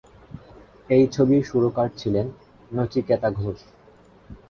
এই 0.89 1.03
ছবির 1.07 1.41
সুরকার 1.43 1.89
ছিলেন 1.97 2.27
নচিকেতা 2.71 3.29
ঘোষ। 3.31 3.59